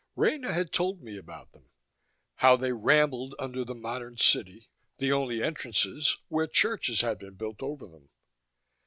[0.15, 1.69] Rena had told me about them:
[2.37, 7.61] How they rambled under the modern city, the only entrances where churches had been built
[7.61, 8.09] over them.